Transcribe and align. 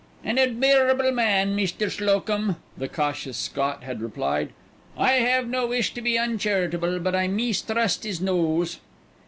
"An 0.23 0.37
admeerable 0.39 1.11
man, 1.13 1.55
Meester 1.55 1.87
Slocum," 1.91 2.55
the 2.75 2.87
cautious 2.87 3.37
Scot 3.37 3.83
had 3.83 4.01
replied. 4.01 4.49
"I 4.97 5.11
have 5.11 5.47
no 5.47 5.67
wish 5.67 5.93
to 5.93 6.01
be 6.01 6.17
uncharitable, 6.17 6.97
but 6.97 7.13
I 7.13 7.27
meestrust 7.27 8.03
his 8.03 8.19
nose." 8.19 8.79